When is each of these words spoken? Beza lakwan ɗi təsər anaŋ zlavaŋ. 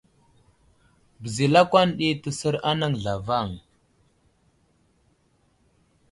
Beza 1.21 1.45
lakwan 1.53 1.89
ɗi 1.97 2.07
təsər 2.23 2.55
anaŋ 2.69 2.93
zlavaŋ. 3.03 3.49